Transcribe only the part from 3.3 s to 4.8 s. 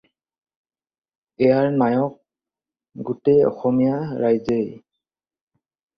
অসমীয়া ৰাইজেই।